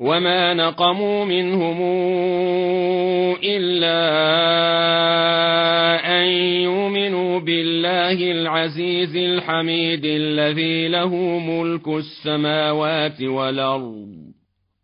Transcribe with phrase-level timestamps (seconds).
[0.00, 1.82] وما نقموا منهم
[3.44, 3.98] إلا
[6.20, 6.26] أن
[6.62, 14.28] يؤمنوا بالله العزيز الحميد الذي له ملك السماوات والأرض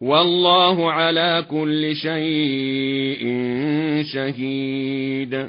[0.00, 3.22] والله على كل شيء
[4.14, 5.48] شهيد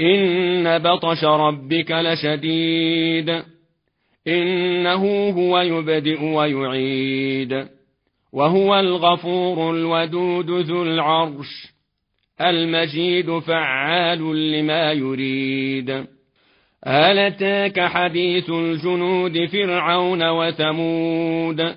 [0.00, 3.42] إن بطش ربك لشديد
[4.28, 7.66] إنه هو يبدئ ويعيد
[8.32, 11.66] وهو الغفور الودود ذو العرش
[12.40, 15.90] المجيد فعال لما يريد
[16.86, 21.76] هل اتاك حديث الجنود فرعون وثمود